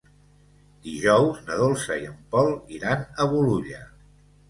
Dijous 0.87 1.45
na 1.51 1.59
Dolça 1.61 1.99
i 2.01 2.09
en 2.15 2.19
Pol 2.35 2.53
iran 2.81 3.09
a 3.27 3.33
Bolulla. 3.37 3.89